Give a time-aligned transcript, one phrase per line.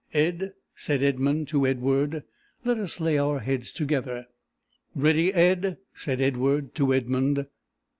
[0.15, 2.23] "Ed," said Edmund to Edward,
[2.65, 4.25] "let us lay our heads together!"
[4.95, 7.45] "Ready Ed!" said Edward to Edmund.